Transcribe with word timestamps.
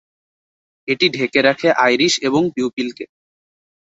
এটি 0.87 1.05
ঢেকে 1.09 1.39
রাখে 1.41 1.69
আইরিশ 1.85 2.13
এবং 2.21 2.41
পিউপিলকে। 2.53 3.05